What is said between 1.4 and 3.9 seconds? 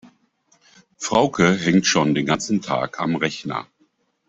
hängt schon den ganzen Tag am Rechner.